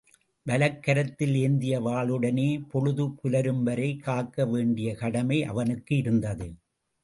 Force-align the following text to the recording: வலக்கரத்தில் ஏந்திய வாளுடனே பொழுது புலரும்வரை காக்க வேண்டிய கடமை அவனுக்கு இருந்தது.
வலக்கரத்தில் 0.45 1.35
ஏந்திய 1.35 1.81
வாளுடனே 1.81 2.47
பொழுது 2.69 3.05
புலரும்வரை 3.19 3.99
காக்க 3.99 4.45
வேண்டிய 4.45 4.95
கடமை 4.95 5.39
அவனுக்கு 5.43 5.95
இருந்தது. 5.95 6.49